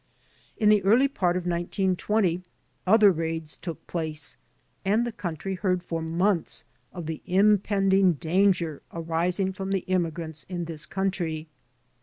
[0.57, 2.41] In the early part of 1920
[2.87, 4.35] other raids took place
[4.83, 10.65] and the country heard for months of the impending danger arising from the immigrants in
[10.65, 11.49] this country.